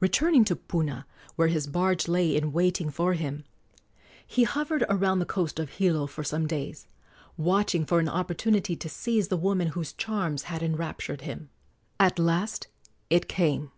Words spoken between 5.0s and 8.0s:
the coast of Hilo for some days, watching for